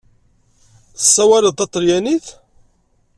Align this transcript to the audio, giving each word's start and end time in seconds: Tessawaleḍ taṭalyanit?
Tessawaleḍ 0.97 1.53
taṭalyanit? 1.55 2.27